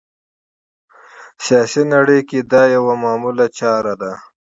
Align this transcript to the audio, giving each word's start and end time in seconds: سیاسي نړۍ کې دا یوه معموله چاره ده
سیاسي 1.45 1.83
نړۍ 1.93 2.19
کې 2.29 2.39
دا 2.51 2.63
یوه 2.75 2.93
معموله 3.03 3.45
چاره 3.59 3.93
ده 4.01 4.11